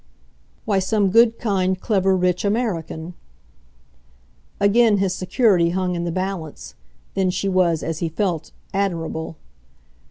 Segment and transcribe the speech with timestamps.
[0.65, 3.13] "Why, some good, kind, clever, rich American."
[4.59, 6.73] Again his security hung in the balance
[7.13, 9.37] then she was, as he felt, admirable.